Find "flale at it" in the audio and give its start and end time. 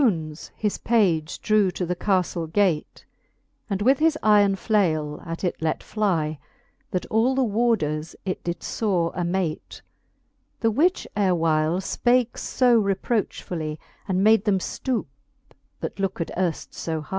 4.55-5.61